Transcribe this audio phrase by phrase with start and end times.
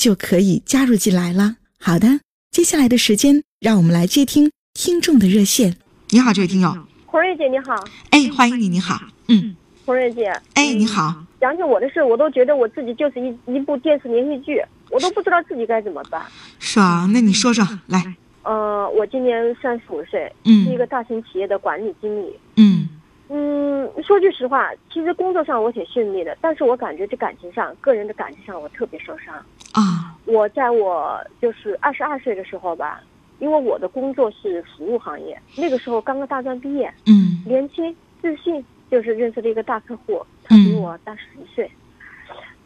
[0.00, 1.56] 就可以加入进来了。
[1.78, 5.76] 好的，接下来的时间，让我们来接听听众的热线。
[6.08, 6.74] 你好，这位听友，
[7.04, 7.74] 红瑞姐你好，
[8.08, 16.22] 哎，欢迎你，你好，嗯，红瑞姐，哎，你好，讲起我的事，我都觉得我自己就是一一部电视连续剧，我都不知道自己该怎么办。
[16.58, 18.02] 是啊，那你说说来。
[18.42, 22.34] 呃，我今年三十五岁，嗯是一个大型企业的管理经理。
[22.56, 22.88] 嗯
[23.28, 29.34] 嗯，说句实话，其实工作上我挺顺利的，但是我感觉这感情上，个人的感情上，我特别受伤。
[29.72, 29.99] 啊，
[30.30, 33.02] 我在我就是二十二岁的时候吧，
[33.40, 41.68] 因为我的工作是服务行业，那个时候刚刚大专毕业，嗯年轻自信，就是认识了一个大客户，他比我大十一岁。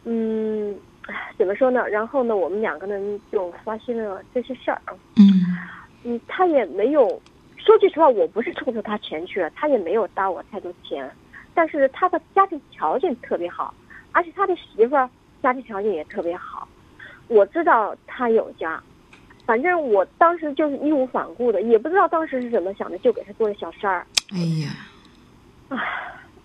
[0.03, 0.77] 嗯，
[1.07, 1.87] 唉怎么说呢？
[1.89, 4.79] 然后呢，我们两个人就发生了这些事儿。
[5.15, 5.25] 嗯
[6.03, 7.19] 嗯，他也没有，
[7.57, 11.09] 说句实话，我不是冲着他钱去了，他也没有搭我太多钱，
[11.55, 13.73] 但是他的家庭条件特别好，
[14.11, 15.09] 而且他的媳妇儿
[15.41, 16.67] 家庭条件也特别好，
[17.27, 18.81] 我知道他有家，
[19.45, 24.05] 反正我当时就是义无反顾的，也不知道当时是怎么想的，就给他做了小三儿。
[24.31, 24.69] 哎呀，
[25.69, 25.81] 啊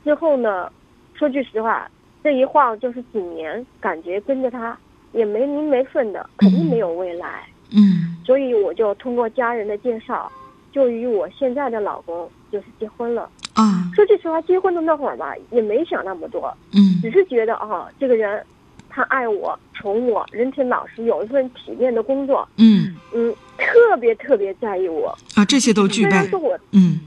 [0.04, 0.70] 之后呢，
[1.14, 1.90] 说句实话，
[2.22, 4.76] 这一晃就是几年，感觉跟着他
[5.12, 7.44] 也没名没分的，肯定没有未来。
[7.72, 10.30] 嗯所以我就通过家人的介绍，
[10.72, 13.28] 就与我现在的老公就是结婚了。
[13.54, 18.44] 啊，说句实话，结婚的那会儿吧，也没想那么多，嗯只是觉得啊，这个人
[18.90, 22.94] 他爱我、宠我，人挺老实，有一份体面的工作，嗯。
[23.14, 25.16] 嗯，特别特别在意我。
[25.34, 26.10] 啊，这些都具备。
[26.10, 27.00] 虽然说，我嗯。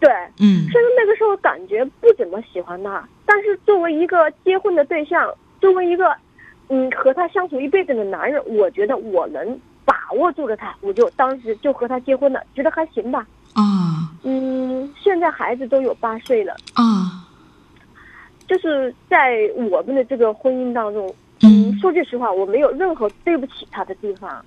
[0.00, 0.66] 对，嗯。
[0.70, 6.16] 虽然那个时候感觉不怎么喜欢他，但是作为一个结婚的对象，作为一个
[6.68, 13.26] 嗯和他相处一辈子的男人，我觉得我能把握住了他，我就当时就和他结婚了，觉得还行吧。
[13.54, 14.10] 啊。
[14.26, 17.28] 嗯，现在孩子都有八岁了，啊，
[18.48, 19.38] 就是在
[19.70, 21.14] 我们的这个婚姻当中，嗯
[21.80, 24.44] 说句实话，我没有任何对不起他的地方，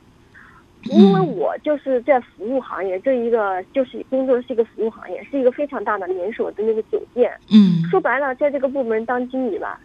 [0.83, 7.31] 因为我就是在服务行业，这一个就是工作是一个服务行业，是一个非常大的连锁的那个酒店。
[7.51, 7.83] 嗯。
[7.89, 9.79] 说白了，在这个部门当经理吧，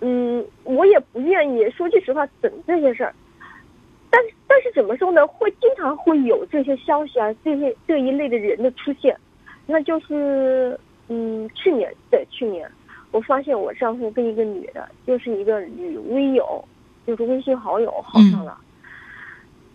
[0.00, 3.14] 嗯，我也不愿意说句实话整这些事儿，
[4.10, 9.16] 但但是怎么说呢，会经常会有这些消息啊，这些这一类的人的出现，
[9.66, 12.70] 那就是嗯，去年对去年，
[13.14, 16.64] 我发现我丈夫跟一个女的，就是一个女微友，
[17.06, 18.58] 就是微信好友好上了。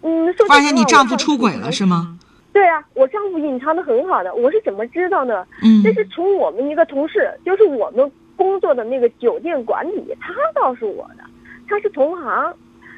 [0.01, 2.19] 嗯，发现你丈夫出轨了是吗？
[2.51, 5.47] 对啊，我丈夫隐藏的很好的，我是怎么知道呢？
[5.63, 11.23] 嗯这是从我们一个同事，就是我们工作的那个酒店管理，他告诉我的，
[11.69, 12.53] 他是同行，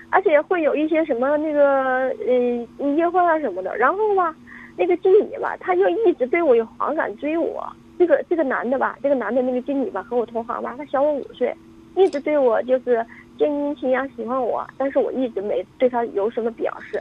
[0.09, 3.77] 而且会有一些什么那个呃约会啊什么的。
[3.77, 4.33] 然后吧，
[4.75, 7.71] 那个经理吧，他就一直对我有好感，追我。
[8.01, 11.55] 这个这个男的吧，这个男的那个经理吧，和我同行吧，他小我五岁，
[11.95, 13.05] 一直对我就是
[13.37, 16.99] 献殷勤呀，喜欢我，但是我一直没对他有什么表示。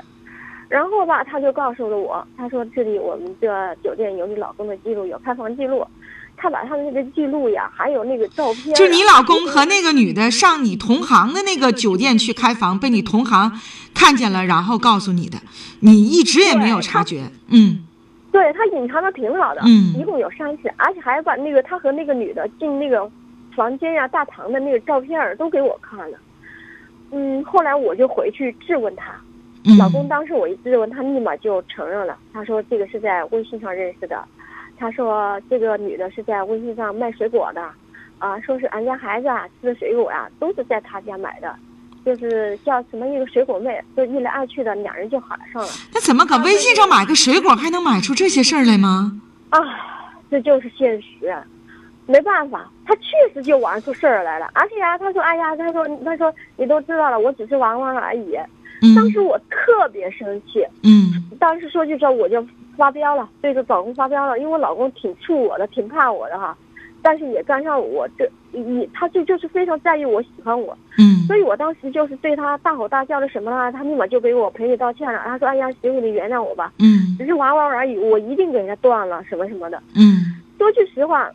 [0.68, 5.82] 然后吧，他就告诉了我，他说这里我们这酒店有你老公的记录，有开房记录。
[6.36, 13.58] 他把他的那个记录呀，还有那个照片啊，就你老公和那个女的上你同行的那个酒店去开房，被你同行
[13.94, 15.38] 看见了，然后告诉你的，
[15.80, 17.30] 你一直也没有察觉。
[17.48, 17.86] 嗯
[18.32, 23.10] 对他隐藏的挺好的，嗯一共有三次，而且还把那个他和那个女的进那个
[23.54, 26.18] 房间呀、大堂的那个照片儿都给我看了。
[27.10, 29.12] 嗯，后来我就回去质问他，
[29.64, 32.16] 嗯，老公当时我一质问他，立马就承认了。
[32.32, 34.24] 他说这个是在微信上认识的，
[34.78, 37.68] 他说这个女的是在微信上卖水果的，
[38.20, 41.52] 啊，说是俺家孩子啊吃的水果呀、都是在他家买的，
[42.04, 45.68] 就是叫什么一个水果妹，就一来二去的，两人就好上了。
[45.92, 49.20] 那怎么搁微信上买个水果还能买出这些事儿来吗？
[49.50, 49.58] 啊，
[50.30, 51.34] 这就是现实，
[52.06, 54.48] 没办法，他确实就玩出事儿来了。
[54.54, 58.36] 而且啊，他说，哎呀，他说，他说你都知道了，我只是玩玩而已。
[58.82, 62.42] 嗯当时我特别生气，嗯当时说句实话我就
[62.78, 66.56] 发飙了，对着老公发飙了，因为我老公挺怵我的，挺怕我的哈，
[67.02, 71.26] 但是也干上我这，也他就就是非常在意我，喜欢我，嗯。
[71.26, 77.16] 所以我当时就是对他大吼大叫的什么了，他立马就给我赔礼道歉了，他说哎呀媳妇你原谅我吧，嗯。
[77.18, 79.82] 只是玩玩而已，我一定给他断了什么什么的。
[79.96, 80.40] 嗯。
[80.58, 81.30] 说句实话，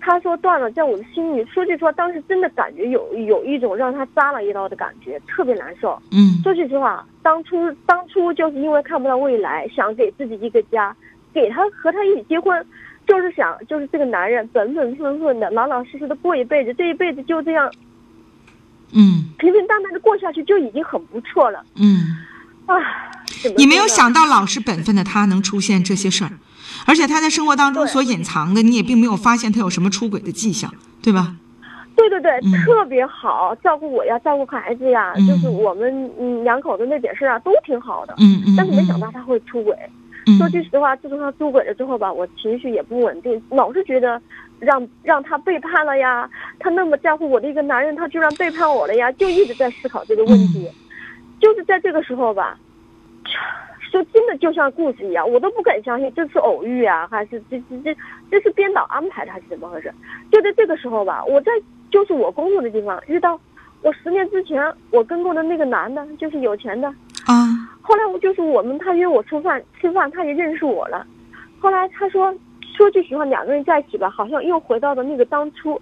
[0.00, 5.98] 他说断了，在我的心里，说句实话，当时真的感觉有有一种让他扎了一刀的感觉，特别难受。
[6.10, 6.42] 嗯。
[6.42, 10.94] 说句实话，当初当初就是因为看不到未来，想给自己一个家，
[11.32, 12.66] 给他和他一起结婚，
[13.10, 17.68] 就是想就是这个男人本本分分的、老老实实的过一辈子，这一辈子就这样
[18.92, 21.60] 嗯平平淡淡的过下去，就已经很不错了。
[21.74, 22.16] 嗯，
[22.66, 22.76] 啊，
[23.56, 26.30] 你没有想到老实本分的他能出现这些事儿，
[26.86, 30.72] 而且他在生活当中所隐藏的，你也并没有发现他有什么出轨的迹象，
[31.02, 31.34] 对吧？
[31.96, 38.14] 对对对，嗯特别好，照顾我呀，照顾孩子呀，嗯就是我们嗯两口子那点事儿啊，都挺好的。
[38.18, 39.76] 嗯嗯，但是没想到他会出轨。
[40.30, 44.20] 嗯，说句实话，自从他出轨了之后吧，我情绪也不稳定，老是觉得
[44.58, 46.28] 让让他背叛了呀，
[46.58, 50.66] 他那么在乎我的一个男人，他居然背叛我了呀，就一直在思考这个问题。
[50.66, 50.74] 嗯
[51.40, 52.58] 就是在这个时候吧，
[53.90, 57.96] 说真的就像故事一样，我都不敢相信这是偶遇啊，还是这这这
[58.30, 59.90] 这是编导安排的，还是怎么回事？
[60.30, 61.50] 就在这个时候吧，我在
[61.90, 63.40] 就是我工作的地方遇到
[63.80, 66.88] 我十年之前我跟过的那个男的，就是有钱的，
[67.24, 71.04] 啊，后来我就是我们，他约我吃饭，吃饭他也认识我了。
[71.58, 72.32] 后来他说，
[72.76, 75.80] 说句实话，两个人在一起吧，好像又回到了那个当初。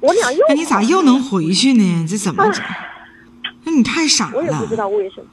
[0.00, 2.06] 我俩又那你咋又能回去呢？
[2.08, 2.62] 这怎么整？
[3.64, 5.26] 那你太傻了我也不知，道为什么，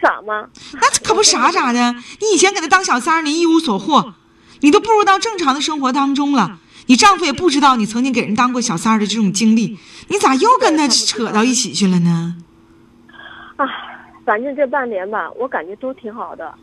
[0.00, 0.48] 傻吗？
[0.74, 1.94] 那可不傻咋的？
[2.20, 4.14] 你以前给他当小三儿，你一无所获，
[4.60, 6.58] 你都步入到正常的生活当中了。
[6.86, 12.36] 你丈夫也不知道你曾经给人当过小三儿的这种经历，你咋又跟他扯到一起去了呢？
[14.28, 16.54] 唉，反正这半年吧，我感觉都挺好的。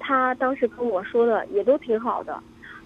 [0.00, 2.36] 他当时跟我说的也都挺好的。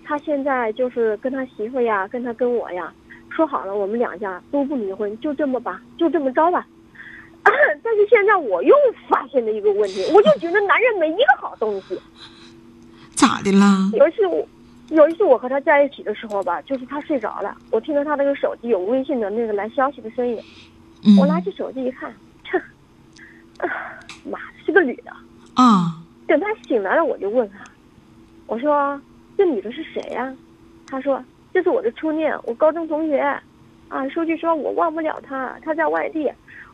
[0.04, 2.92] 他现在就是跟他媳妇呀，跟他跟我呀，
[3.30, 6.66] 说好了，我们两家都不离婚，就这么吧，就这么着吧。
[7.82, 8.74] 但是现在我又
[9.08, 11.98] 发现了一个问题，我就觉得男人没一个好东西。
[13.16, 13.88] 咋的啦？
[13.94, 14.46] 有一次我，
[14.90, 20.38] 有一次我和他在一起的时候吧，就是他睡着了，我听到他那个手机有微信的那个来消息的声音，
[21.06, 22.14] 嗯我拿起手机一看，
[24.28, 25.12] 妈，是个女的。
[25.54, 25.96] 啊，
[26.26, 27.64] 等他醒来了，我就问他，
[28.46, 29.00] 我说
[29.36, 30.32] 这女的是谁呀、
[30.86, 31.22] 他说
[31.52, 33.18] 这是我的初恋，我高中同学。
[33.88, 36.30] 啊，说句实话，我忘不了她，她在外地。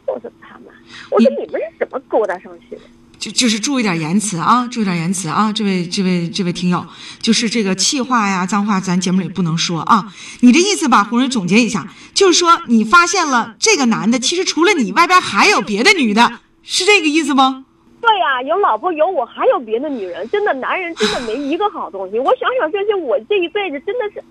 [0.06, 0.72] 我说他妈，
[1.10, 2.82] 我说你们是怎么勾搭上去的？
[3.18, 6.84] 就就是注意点言辞啊，注意点言辞啊，这位这位这位听友，
[7.20, 10.12] 就是这个气话呀、脏话，咱节目里不能说啊。
[10.40, 17.64] 你这意思吧，红人总结一下，就是说你发现了这个男的，其实除了你外边还有别的女的，是这个意思吗？
[18.00, 20.28] 对呀、有老婆有我，还有别的女人。
[20.28, 22.18] 真的，男人真的没一个好东西。
[22.18, 24.22] 我想想，这些我这一辈子真的是，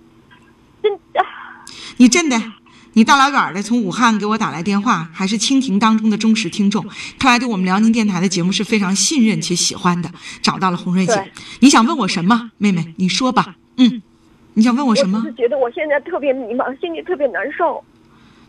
[0.82, 1.26] 真的，
[1.98, 2.40] 你真的，
[2.94, 6.86] 你大老远的从武汉给我打来电话，还是蜻蜓当中的忠实听众，
[7.18, 10.12] 看来对我们辽宁电台的节目是非常信任且喜欢的。
[10.42, 11.32] 找到了红瑞姐，
[11.62, 12.52] 你想问我什么？
[12.60, 13.56] 妹妹，你说吧。
[13.78, 14.04] 嗯，
[14.54, 15.34] 你想问我我什么我是？
[15.34, 17.84] 觉得我现在特别迷茫，心里特别难受。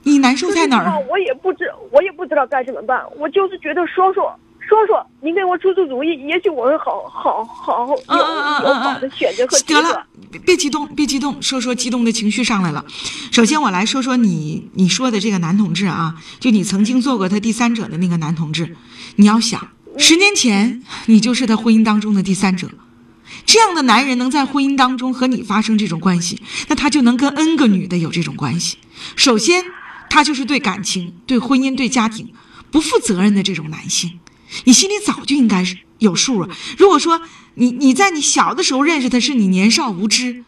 [0.05, 0.99] 你难受在哪儿？
[1.11, 3.03] 我也不知，我也不知道该怎么办。
[3.19, 12.85] 我就是觉得说说说说，您给我出出主意，也许我会好好好有有好的选择和得了。，别别激动，别激动，说说激动的情绪上来了。
[13.33, 18.77] 首先，我来说说你你说的这个男同志啊，就你曾经做过他第三者的那个男同志，
[19.17, 19.69] 你要想，
[19.99, 22.69] 十年前你就是他婚姻当中的第三者。
[23.47, 28.79] 这样的男人能在婚姻当中和你发生这种关系，那他就能跟 N 个女的有这种关系。
[29.17, 29.65] 首先，
[30.15, 32.33] 他就是对感情、对婚姻、对家庭
[32.71, 34.21] 不负责任的这种男性。
[34.63, 36.49] 你心里早就应该是有数啊。
[36.79, 37.21] 如果说
[37.55, 40.45] 你你在你小的时候认识他是你年少无知，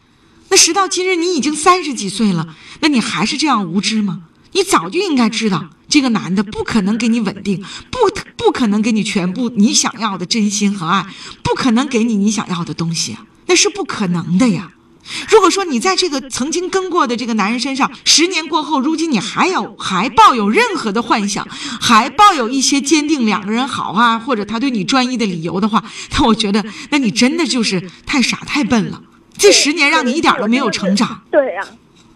[0.50, 4.22] 那时到今日你已经三十几岁了，那你还是这样无知吗？
[4.52, 7.98] 你早就应该知道，这个男的不可能给你稳定，不
[8.36, 11.04] 不可能给你全部你想要的真心和爱，
[11.42, 14.74] 不可能给你你想要的东西啊，那是不可能的呀。
[15.30, 21.46] 如果说你在这个曾经跟过的这个男人身上，十年过后，如今你还有还抱有任何的幻想，
[21.80, 29.02] 还抱有一些坚定两个人好啊，或者他对你专一的理由的话，那我觉得，那你真的就是太傻太笨了。
[29.38, 31.20] 这十年让你一点都没有成长。
[31.30, 31.62] 对呀、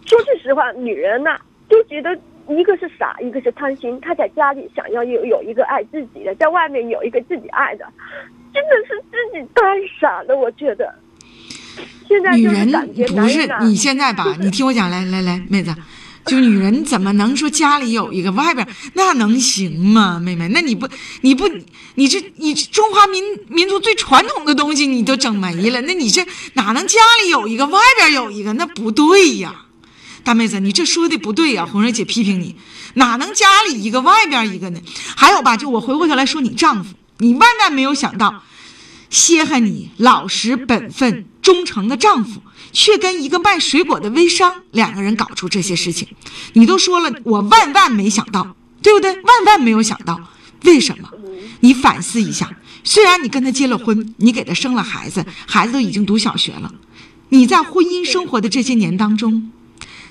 [0.05, 1.37] 说句实话，女人呐、
[1.69, 2.09] 就觉得
[2.49, 3.99] 一个是傻，一个是贪心。
[4.01, 7.85] 她在家里想要有有一个爱自己的，在外面有一个自己爱的，
[8.51, 9.61] 真的是自己太
[9.99, 10.35] 傻了。
[10.35, 10.93] 我觉得，
[12.07, 12.69] 现在女人
[13.07, 14.35] 不是你现在吧？
[14.41, 15.73] 你听我讲，来来来，妹子，
[16.25, 20.19] 就女人怎么能说家里有一个，外边那能行吗？
[20.19, 20.87] 妹妹，那你不
[21.21, 21.49] 你不
[21.95, 28.51] 你这你中华民民族最传统的东西你都整没了，那你这哪能家里有一个，外边有一个？
[28.53, 29.65] 那不对呀，
[30.23, 31.65] 大妹子，你这说的不对呀！
[31.65, 32.55] 红瑞姐批评你，
[32.95, 34.79] 哪能家里一个，外边一个呢？
[35.15, 38.43] 还有吧，就我回过头来说你丈夫，你万万没有想到，
[39.09, 42.41] 稀罕你老实本分、忠诚的丈夫。
[42.73, 46.07] 却跟一个卖水果的微商两个人搞出这些事情，
[46.53, 49.13] 你都说了，我万万没想到，对不对？
[49.13, 50.17] 万万没有想到，
[50.63, 51.09] 为什么？
[51.59, 52.49] 你反思一下。
[52.85, 56.73] 虽然你跟他结了婚，你给他生了孩子，孩子都已经读小学了，
[57.27, 59.51] 你在婚姻生活的这些年当中，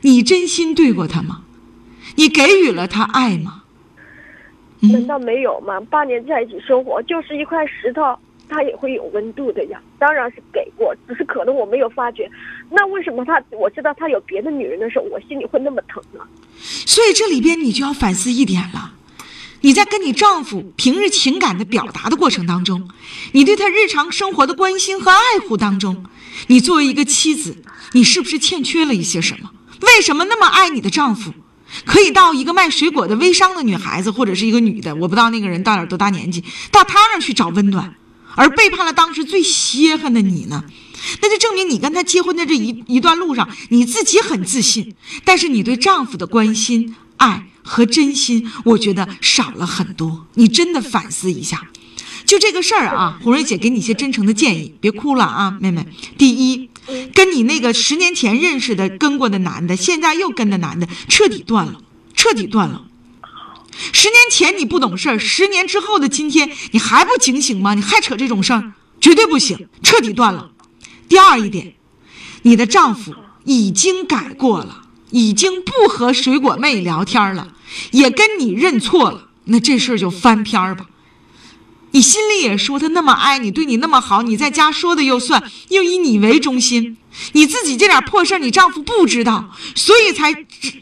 [0.03, 1.41] 你真心对过他吗？
[2.17, 3.63] 你给予了他爱吗？
[4.81, 5.81] 难道没有吗？
[5.89, 8.19] 八年在一起生活，就是一块石头。
[8.51, 12.29] 他也会有温度的呀，当然是给过，只是可能我没有发觉。
[12.69, 16.21] 那为什么他我知道他有别的女人的时候，我心里会那么疼呢？
[16.59, 18.95] 所以这里边你就要反思一点了：
[19.61, 22.89] 你在跟你丈夫平日情感的表达的过程当中，
[23.33, 26.05] 你对他日常生活的关心和爱护当中，
[26.49, 29.51] 你作为一个妻子，你是不是欠缺了一些什么？
[29.83, 31.33] 为什么那么爱你的丈夫，
[31.87, 37.95] 可以到一个卖水果的微商的女孩子或者是一个女的，我不知道那个人到底多大年纪，到他那儿去找温暖？
[38.37, 40.65] 而背叛了当时最稀罕的你呢？
[41.23, 44.95] 那就证明你跟他结婚的这一一段路上，你自己很自信，
[45.25, 50.27] 但是你对丈夫的关心、爱和真心，我觉得少了很多。
[50.35, 51.69] 你真的反思一下，
[52.27, 55.87] 就这个事儿啊，红瑞姐给你一些真诚的建议，别哭了啊，妹妹。
[56.19, 56.69] 第一，
[57.15, 61.81] 跟你那个十年前认识的、跟过的男的，现在又跟的男的，彻底断了，
[62.15, 62.85] 彻底断了。
[63.93, 67.75] 十年前你不懂事儿，十年之后的今天你还不警醒吗？
[67.75, 70.51] 你还扯这种事儿，绝对不行，彻底断了。
[71.09, 71.75] 第二一点，
[72.43, 77.55] 你的丈夫已经改过了，已经不和水果妹聊天了，
[77.93, 80.87] 也跟你认错了，那这事儿就翻篇儿吧。
[81.93, 86.97] 你心里也说他那么爱你，对你那么好，你在家说的又算，又以你为中心，
[87.33, 90.33] 你自己这点破事儿你丈夫不知道，所以才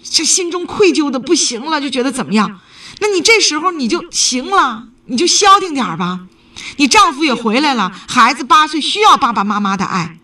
[0.03, 2.61] 这心中愧疚的不行了，就觉得怎么样？
[3.01, 6.27] 那你这时候你就行了，你就消停点吧。
[6.77, 10.19] 你丈夫也回来了，孩子八岁需要爸爸妈妈的爱，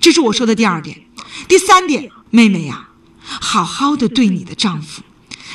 [0.00, 1.06] 这是我说的第二点。
[1.46, 2.88] 第三点，妹妹呀，
[3.22, 5.02] 好好的对你的丈夫。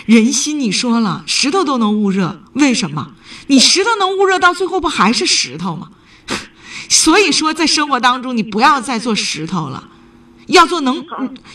[0.06, 3.14] 人心你说了，石头都能捂热，为什么？
[3.48, 5.90] 你石头能捂热，到最后不还是石头吗？
[6.90, 9.90] 所以说，在生活当中，你不要再做石头了，
[10.48, 11.06] 要做能，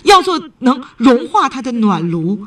[0.02, 2.46] 要做能融化他的暖炉。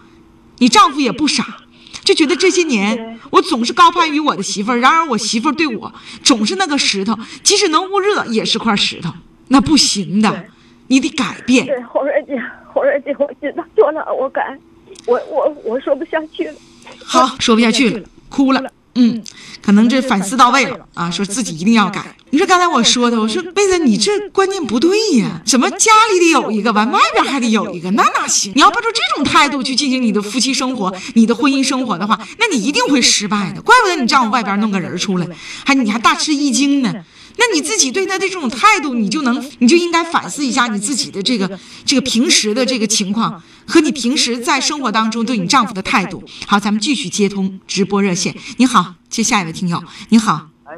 [0.60, 1.61] 你丈夫也不傻。
[2.03, 5.93] 就觉得这些年我总是高攀于我的媳妇儿，然而我媳妇儿对我
[6.24, 9.12] 总是那个石头，即使能捂热也是块石头，
[9.50, 10.46] 那不行的，
[10.88, 11.65] 你得改变。
[11.65, 12.41] 对，红瑞姐，
[12.74, 14.58] 红瑞姐，我知道错了，我改，
[15.05, 16.55] 我我我说不下去了。
[17.03, 18.62] 好，说不下去了，哭了。
[18.95, 19.24] 嗯，
[19.62, 22.15] 可能这反思到位了啊，说自己一定要改。
[22.31, 28.51] 你说刚才我说的，我说妹子，你这观念不对呀，怎么家里得有一个，完外边还得有一个，那哪行？
[28.55, 33.62] 你要抱着这种态度去进行你的夫妻生活、你的婚姻生活的话，那你一定会失败的。
[33.62, 35.27] 怪不得你丈夫外边弄个人出来，
[35.65, 36.93] 还你还大吃一惊呢。
[37.38, 46.23] 那你自己对他的这种态度，你就能，你就应该反思一下你自己的这个这个平时的这个情况和你平时在生活当中对你丈夫的态度。
[46.47, 48.35] 好，咱们继续接通直播热线。
[48.57, 49.81] 你好，接下一位听友。
[50.09, 50.47] 你好。
[50.65, 50.75] 哎，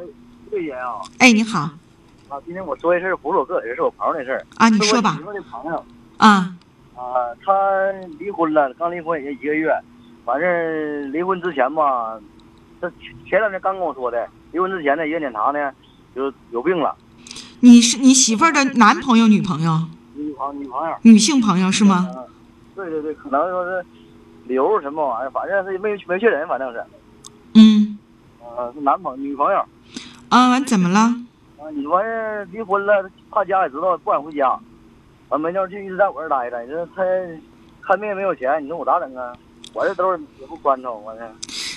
[0.50, 0.76] 对呀。
[1.18, 1.70] 哎，你好。
[2.28, 4.46] 啊，今天我说的事不是我个人，是我朋友的事儿。
[4.56, 5.18] 啊，你说吧。
[5.26, 5.84] 我的朋友。
[6.16, 6.54] 啊。
[6.94, 7.02] 啊，
[7.44, 7.52] 他
[8.18, 9.70] 离婚了，刚离婚也就一个月。
[10.24, 12.18] 反正离婚之前吧，
[12.80, 12.90] 他
[13.28, 15.70] 前两天刚跟我说的，离婚之前呢，一个检查呢。
[16.14, 16.94] 就有病了，
[17.60, 19.88] 你是你媳妇儿的男朋友、女朋友？
[20.14, 22.08] 女朋女朋友，女性朋友是吗？
[22.76, 23.84] 对对对，可能说是
[24.44, 26.84] 瘤什么玩意儿，反正是没没确诊，反正是。
[27.54, 27.98] 嗯。
[28.56, 29.64] 呃，是男朋女朋友。
[30.28, 31.00] 啊，完怎么了？
[31.58, 34.58] 啊，你完事离婚了，怕家里知道，不敢回家，
[35.30, 36.62] 完没地就一直在我这待着。
[36.62, 37.02] 你说他
[37.80, 39.32] 看病没有钱，你说我咋整啊？
[39.72, 41.20] 我这兜也不宽敞，我这。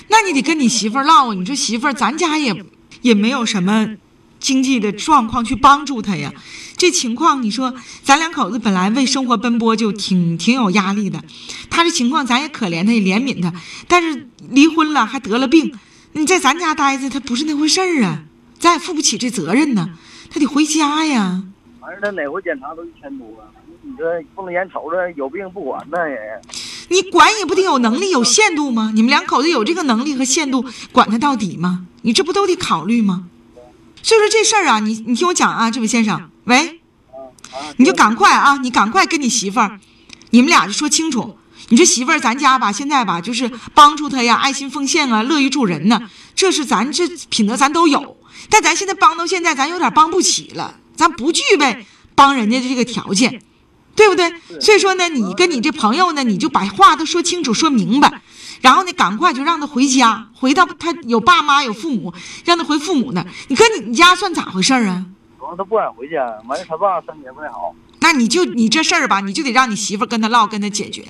[0.10, 1.34] 那你得跟你媳妇儿唠啊！
[1.34, 2.64] 你说媳妇儿，咱家也
[3.02, 3.98] 也没有什么。
[4.40, 6.32] 经济的状况去帮助他呀，
[6.78, 11.24] 这情况你说咱两口子本来为生活奔波就挺挺有压力的，
[11.70, 13.54] 他这情况咱也可怜他也怜悯他，
[13.88, 15.74] 但是离婚了还得了病，
[16.14, 18.24] 你在咱家待着他不是那回事儿啊，
[18.60, 19.90] 咱也负不起这责任呢，
[20.30, 21.44] 他得回家呀。
[21.80, 23.28] 反正他哪回检查都一千多，
[23.82, 24.04] 你这
[24.36, 26.18] 不能眼瞅着有病不管那也。
[26.90, 28.92] 你管也不得有能力有限度吗？
[28.94, 31.86] 你们两口子有这个能力和限度管他到底吗？
[32.04, 33.28] 你这不都得考虑吗？
[34.04, 36.80] 所以说这事儿啊，你你听我讲啊，这位先生，喂，
[37.78, 39.80] 你就赶快啊，你赶快跟你媳妇儿，
[40.30, 41.38] 你们俩就说清楚，
[41.70, 46.02] 你这媳妇儿，咱家吧，现在吧，就是帮助她呀，爱心奉献啊，乐于助人呢，
[46.36, 48.18] 这是咱这品德咱都有。
[48.50, 51.86] 但咱现在帮到现在，咱有点帮不起了，咱不具备
[52.16, 53.42] 帮人家的这个条件，
[53.96, 54.08] 对。
[54.08, 54.32] 不对？
[54.62, 58.22] 所以说呢，你跟你这朋友呢，你就把话都说清楚、说明白，
[58.62, 62.14] 然后呢，赶快就让他回家，回到他有爸妈、有父母，
[62.46, 63.26] 让他回父母那。
[63.48, 65.06] 你搁你家算咋回事啊？
[65.40, 67.74] 完他不敢回去，完了他爸身体不太好。
[68.00, 71.06] 那你就你这事儿吧，你就得让你媳妇跟他唠，跟他解决。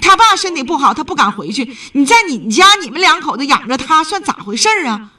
[0.00, 1.74] 他爸身体不好，他不敢回去。
[1.92, 5.10] 你在你家，你们两口子养着他，算咋回事儿啊？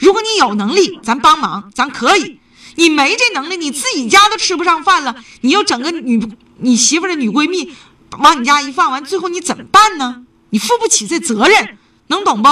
[0.00, 2.38] 如果你有能力，咱帮忙，咱可以。
[2.76, 6.28] 你没这能力，你自己家都吃不上饭了，你又整个女
[6.58, 7.72] 你媳妇的女闺蜜
[8.18, 10.24] 往你家一放，完最后你怎么办呢？
[10.54, 12.48] 你负不起这责任，能懂不？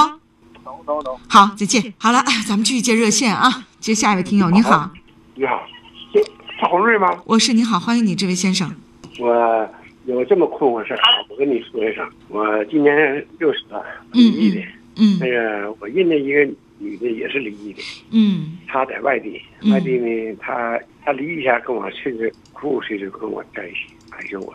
[0.65, 1.17] 懂懂懂。
[1.29, 1.95] 好，再见。
[1.99, 4.91] 好了，咱们继续接热线啊，接下一位听友，你好，
[5.37, 5.65] 你好，
[6.13, 7.23] 是是洪瑞吗？
[7.25, 8.75] 我是你好，欢迎你，这位先生。
[9.21, 9.71] 我
[10.07, 12.05] 有这么困惑事儿，我跟你说一声。
[12.27, 13.81] 我今年六十了，
[14.11, 14.61] 离异的。
[14.97, 16.45] 嗯那个我认识一个
[16.79, 24.53] 女的，也是离异的，嗯她在外地，嗯外地呢，她她离异前跟我甚至苦苦岁岁跟我在一起，哀求我，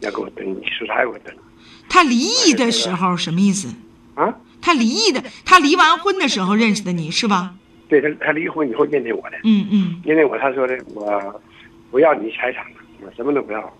[0.00, 1.36] 要给我登记，出差给我登
[1.96, 3.68] 他离异的时候什么意思？
[4.14, 4.36] 啊。
[4.60, 7.54] 他离异的，他离完婚的时候认识的你是吧？
[7.88, 11.40] 对他，他离婚以后认识我的，嗯嗯认识我，他说的我
[11.90, 13.72] 不要你财产了，我什么都不要，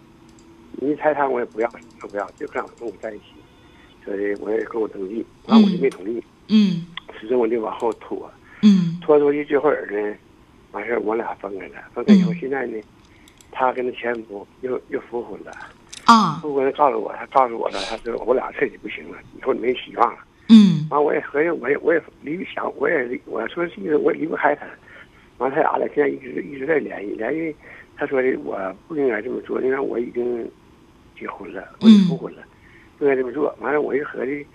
[0.72, 3.24] 你财产我也不要，什么都不要，就想跟我在一起，
[4.04, 6.22] 所以我也跟我登记，完我就没同意。
[6.48, 6.86] 嗯
[7.20, 8.30] 始终我就往后拖，
[8.62, 10.16] 嗯拖出去最后儿呢，
[10.72, 12.80] 完事儿我俩分开了，分开以后嗯现在呢，
[13.50, 15.50] 他跟他前夫又又复婚了，
[16.06, 16.38] 啊。
[16.40, 20.18] 复婚告诉我，他告诉我了，他说我俩彻底不行了，以后没希望了。
[20.48, 20.86] 嗯。
[20.90, 24.66] 完我也合计，我也我也离不想，我也离我说意思我也离不开他，
[25.38, 27.54] 完他俩俩现在一直一直在联系，联系
[27.96, 30.50] 他说的我不应该这么做，因为我已经
[31.18, 32.42] 结婚了，我已经复婚了，
[32.98, 33.54] 不应该这么做。
[33.60, 34.46] 完了我一合计，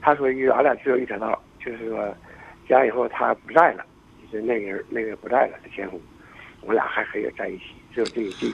[0.00, 2.12] 他说一俺俩只有一条道，就是说，
[2.68, 3.84] 家以后他不在了，
[4.22, 6.00] 就是那个人那个不在了，他前夫，
[6.62, 7.64] 我俩还可以在一起，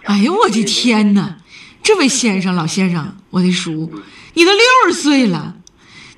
[0.04, 1.38] 哎呦我的天哪！
[1.82, 3.92] 这位先生老先生，我的叔，
[4.34, 5.54] 你都六十岁了，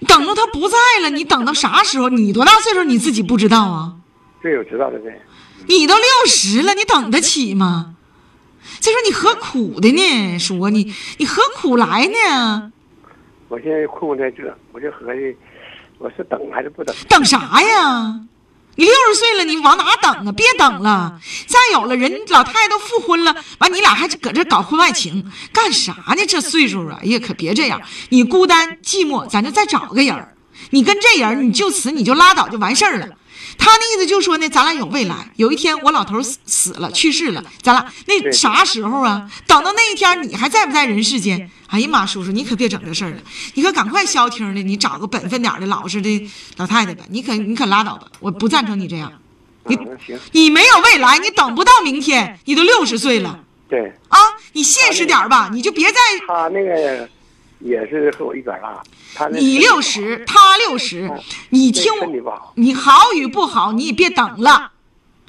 [0.07, 2.09] 等到他不在了，你等到啥时候？
[2.09, 3.97] 你多大岁数你自己不知道啊？
[4.43, 5.21] 这有知道的呗。
[5.67, 7.97] 你都六十了，你等得起吗？
[8.81, 10.39] 再说你何苦的呢？
[10.39, 12.73] 叔，你你何苦来呢？
[13.49, 15.37] 我现在困惑在这，我就合计，
[15.99, 16.95] 我是等还是不等？
[17.09, 18.21] 等啥呀？
[18.79, 20.31] 你六十岁了，你往哪等啊？
[20.31, 21.21] 别等了！
[21.49, 26.25] 再有了，人老太太都复婚了，完你俩还搁这搞婚外情，干啥呢？
[26.29, 27.83] 这岁数啊，哎呀，可别这样！
[28.11, 30.33] 你孤单寂寞，咱就再找个人儿。
[30.71, 33.09] 你跟这人，你就此你就拉倒就完事儿了。
[33.59, 35.31] 他那意思就说呢，咱俩有未来。
[35.37, 39.29] 有一天我老头死死了，去世了，咱俩那啥时候啊？
[39.47, 41.51] 等到那一天，你还在不在人世间？
[41.67, 43.17] 哎呀妈，叔叔，你可别整这事儿了，
[43.55, 47.05] 你可赶快消停的，你找个本分点儿的老实的老太太吧。
[47.11, 49.13] 你可你可拉倒吧，我不赞成你这样。
[49.65, 49.79] 你
[50.33, 54.19] 你没有未来，你等不到明天，你都六十岁了对啊！
[54.55, 57.07] 你现实点儿吧，你就别再他那个
[57.61, 58.83] 也是和我一边大，
[59.15, 61.11] 他你六十，他六十，
[61.51, 64.73] 你听身体不好，你好与不好，你也别等了。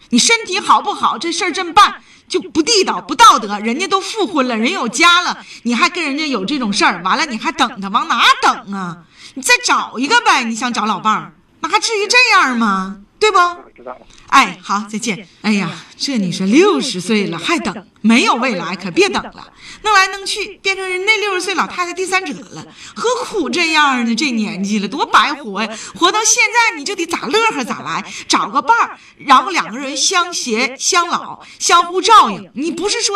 [0.09, 3.59] 你身体好不好，这事儿这么办就不地道、不道德。
[3.59, 9.03] 人家都复婚了，人有家了，你还跟人家有这种事儿，完了你还等他，往哪等啊？
[9.35, 13.01] 你再找一个呗，你想找老伴儿，那还至于这样吗？
[13.19, 13.37] 对不？
[13.75, 13.99] 知道了。
[14.29, 15.27] 哎，好，再见。
[15.41, 19.51] 哎呀，这你说六十岁了还等，没有未来，可别等了。
[19.81, 22.65] 弄来弄去，变成人那六十岁老太太第三者了，
[22.95, 24.15] 何苦这样呢？
[24.15, 25.69] 这年纪了，多白活呀！
[25.95, 32.49] 活到现在，你就得咋乐呵咋来，找个伴儿，然后两个人相携相老，相互照应。
[32.53, 33.15] 你不是说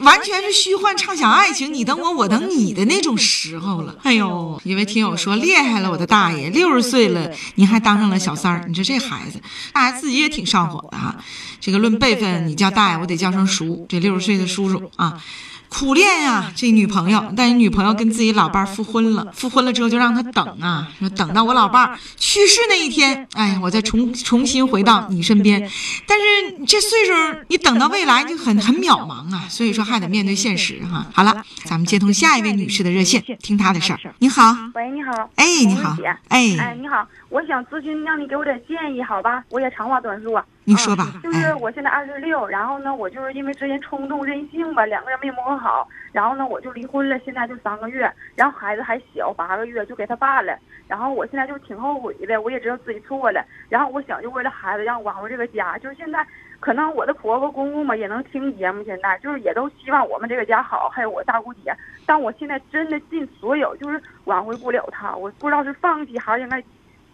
[0.00, 3.94] 完全是虚幻畅想爱情，你等我，我等你的那种时候了。
[4.02, 9.40] 哎呦，一位听友说厉害了，我的大爷，六十岁了，您还当上了小三儿，你说这孩子，
[9.72, 11.14] 大孩子自己也挺上火的哈。
[11.60, 15.22] 这个论辈分，你叫大爷，我得叫声叔，这六十岁的叔叔啊。
[15.70, 25.60] 苦练呀、这女朋友，但是女朋友跟自己老伴儿复婚了，复婚了之后就让他等啊，说等到我老伴儿去世那一天，哎，我再重重新回到你身边。
[26.06, 27.12] 但是这岁数，
[27.48, 34.00] 你等到未来就很很渺茫啊，所以说还得面对现实哈、好了，咱们接通下一位女士的热线，听她的事儿。
[34.20, 35.28] 你好，喂，你好。
[35.34, 35.94] 哎，你好
[36.28, 39.44] 哎，哎，你好，我想咨询，让你给我点建议，好吧？
[39.50, 40.42] 我也长话短说。
[40.64, 56.26] 你说吧嗯就是哎我现在二十六，然后呢，我就是因为之前冲动任性吧，两个人没磨合好，然后呢，我就离婚了，现在就三个月，然后孩子还小，八个月就给他爸了，然后我现在就挺后悔的，我也知道自己错了，然后我想就为了孩子让挽回这个家，就是现在
[56.60, 61.74] 可能我的婆婆公公嘛也能听节目，现在就是也都希望我们这个家好，还有我大姑姐。
[62.04, 66.62] 但我现在真的尽所有，就是挽回不了她，我不知道是放弃还是应该，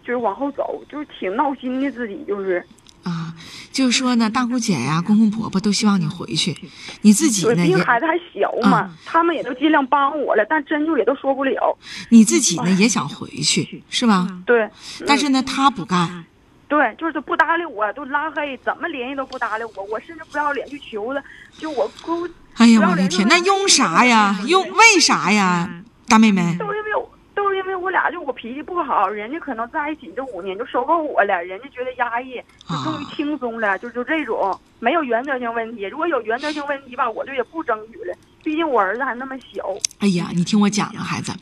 [0.05, 2.64] 就是往后走，就是挺闹心的，自己就是。
[3.03, 3.35] 啊，
[3.71, 6.57] 就是说呢，大姑姐呀、公公婆婆都希望你回去，
[7.03, 11.77] 你自己，呢因为孩子还小嘛，啊他们也都尽量帮我了，但真就也都说不了。
[12.09, 14.27] 你自己呢也想回去，是吧？
[14.47, 14.71] 对，
[15.07, 16.25] 但是呢，他不干。
[16.67, 21.23] 对，就是他不搭理我，都拉黑，怎么联系都不搭理我，我甚至不要脸去求他，
[21.59, 24.40] 就我姑哎呀，我的天，就那用啥呀？
[24.47, 26.57] 用为啥呀，大妹妹？
[26.59, 35.83] 都因为我都是因为我俩就我脾气不好，人家可能在一起这五年就收购我了，人家觉得压抑，就终于啊轻松了，就就这种没有原则性问题。
[35.85, 39.68] 如果有原则性问题吧，我就也不争取了，毕竟我儿子还那么小。
[39.99, 41.33] 哎呀，你听我讲啊，孩子，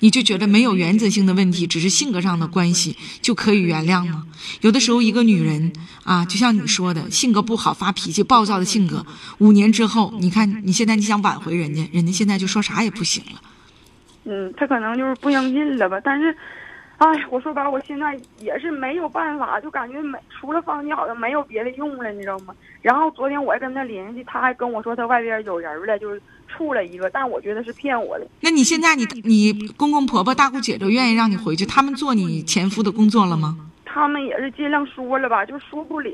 [0.00, 4.26] 你就觉得没有原则性的问题，只是性格上的关系就可以原谅吗？
[4.60, 5.72] 有的时候，一个女人
[6.04, 9.04] 啊，就像你说的，性格不好、发脾气、暴躁的性格，
[9.38, 13.40] 五年之后，你看你现在你想挽回人家，人家现在就说啥也不行了。
[14.24, 16.34] 嗯，他可能就是不相信了吧，但是。
[16.98, 22.54] 哎，我说白，我现在也是没有办法，就感觉没除了放弃，好像没有别的用了，你知道吗？
[22.80, 28.26] 然后昨天我还跟他联系，他还跟我说他外边有人了，就是处了一个，但我觉得是骗我的。
[28.40, 33.56] 那你现在你你公公婆婆、大姑姐都愿意让你回去，他们做你前夫的工作了吗？
[33.84, 36.12] 他们也是尽量说了吧，就说不了。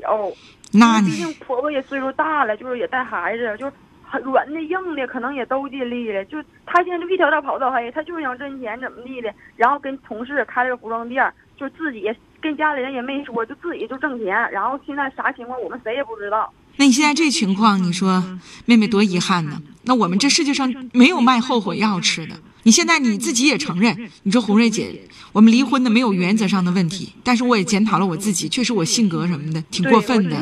[0.73, 3.71] 那你毕竟婆婆也岁数大了，就是也带孩子，就
[4.17, 6.25] 软的硬的，可能也都尽力了。
[6.25, 12.09] 就他现在就一条道跑到黑，他就是想挣钱怎么地的，然后跟同事开了个服装店，就自己
[12.41, 14.27] 跟家里人也没说，就自己就挣钱。
[14.51, 16.51] 然后现在啥情况我们谁也不知道。
[16.77, 18.23] 那你现在这情况，你说
[18.65, 19.61] 妹妹多遗憾呢？
[19.83, 22.35] 那我们这世界上没有卖后悔药吃的。
[22.63, 30.37] 你现在你自己也承认，你说红瑞姐，我们离婚的没有原则上的问题，但是我也检讨了我自己，确实我性格什么的挺过分的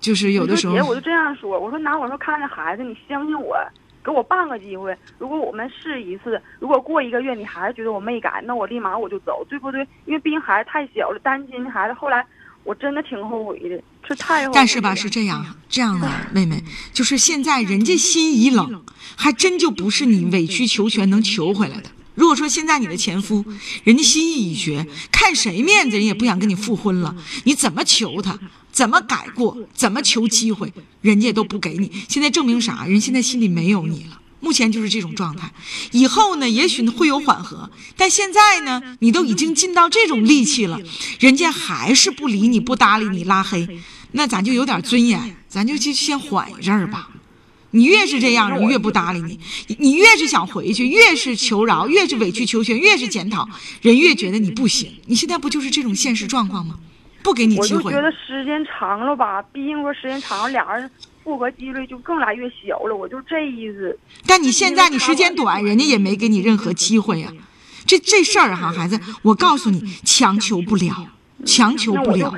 [0.00, 3.56] 就是有的时候姐，我就这样说，我说拿我说看着孩子，你相信我，
[4.02, 4.96] 给我半个机会。
[5.18, 9.86] 如果我们试一次，如果过一个月你还是觉得我没改，那我立马我就走，对不对？
[10.06, 11.94] 因为毕竟孩子太小了，担心孩子。
[11.94, 12.24] 后来
[12.64, 14.52] 我真的挺后悔的，这太后悔了。
[14.54, 18.82] 但是吧，是这样，这样的妹妹，就是现在人家心已冷，
[19.16, 21.90] 还真就不是你委曲求全能求回来的。
[22.14, 23.44] 如果说现在你的前夫，
[23.84, 28.38] 人家心意已决，看谁面子人也不想跟你复婚了，你怎么求他，
[28.80, 31.92] 怎么改过，怎么求机会，人家都不给你。
[32.08, 32.86] 现在证明啥？
[32.86, 34.18] 人现在心里没有你了。
[34.40, 35.52] 目前就是这种状态，
[35.92, 40.80] 以后呢，也许会有缓和，但现在呢，你都已经尽到这种力气了，
[41.18, 43.68] 人家还是不理你、不搭理你、拉黑，
[44.12, 47.10] 那咱就有点尊严，咱就去先缓一阵儿吧。
[47.72, 49.38] 你越是这样，人越不搭理你；
[49.78, 53.46] 你越是想回去，越是求饶，越是委曲求全，越是检讨，
[53.82, 54.90] 人越觉得你不行。
[55.04, 56.76] 你现在不就是这种现实状况吗？
[57.22, 58.02] 不给你机会我就觉。
[58.02, 60.90] 得时间长了吧，毕竟说时间长了，俩人
[61.22, 62.94] 复合几率就更来越小了。
[62.96, 63.98] 我就这意思。
[64.26, 67.32] 但你现在你时间短，人家也没给你任何机会呀、
[67.86, 71.08] 这这事儿哈，孩子，我告诉你，强求不了，
[71.44, 72.32] 强求不了。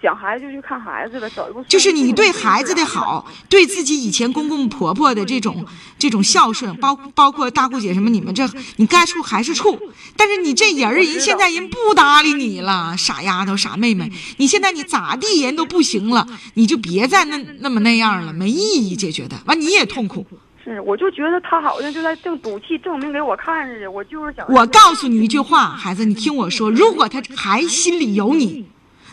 [0.00, 1.64] 想孩子就去看孩子呗，走一步。
[1.68, 5.64] 就是你对孩子的好，对自己以前公公婆婆的这种
[5.98, 9.78] 这种孝顺，包包括大姑姐什么，你们这你该处还是处，
[10.16, 20.24] 但是你这人儿人现在人不搭理你了，傻丫头傻妹妹，你现在你咋地人都不行了，你就别再那那么那样了，没意义，解决的完你也痛苦。
[20.62, 23.90] 是，我就觉得他好像就在正赌气，证明给我看似的。
[23.90, 28.66] 我就是想，我告诉你一句话，孩子，你听我说，如果他还心里有你，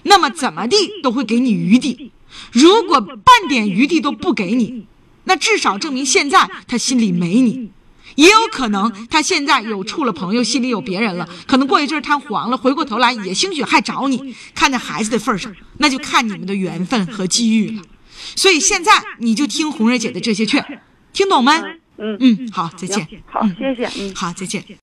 [0.08, 2.12] 那么怎么地都会给你余地；
[2.52, 4.86] 如果半点余地都不给你，
[5.26, 7.72] 那至少证明现在他心里没你。
[8.16, 14.34] 也有可能他现在有处了朋友，心里有别人了，可能过一阵儿他黄了，回过头来也兴许还找你。
[14.54, 17.84] 看在孩子的份儿上，那就看你们的缘分和机遇了。
[18.36, 20.64] 所以现在你就听红瑞姐的这些劝，
[21.12, 21.52] 听懂没？
[21.98, 23.08] 嗯嗯，好，再见。
[23.26, 24.14] 好，谢谢，嗯。
[24.14, 24.64] 好，再见。